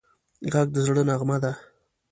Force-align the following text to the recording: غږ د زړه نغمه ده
غږ 0.53 0.67
د 0.73 0.77
زړه 0.85 1.01
نغمه 1.09 1.37
ده 1.43 1.51